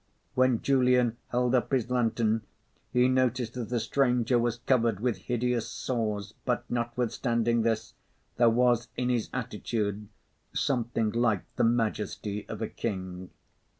[0.33, 2.41] When Julian held up his lantern
[2.91, 7.93] he noticed that the stranger was covered with hideous sores; but notwithstanding this,
[8.37, 10.07] there was in his attitude
[10.53, 13.29] something like the majesty of a king.